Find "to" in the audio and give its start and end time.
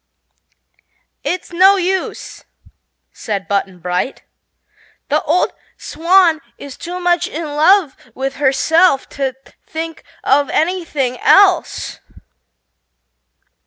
9.09-9.35